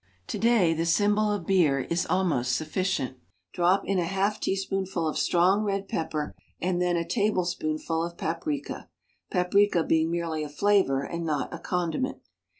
[0.29, 3.17] To day the symbol of beer is almost sufficient.
[3.53, 8.89] Drop in a half teaspoonful of strong red pepper and then a tablespoonful of paprika,—
[9.31, 12.17] paprika being merely a flavor and not a condiment.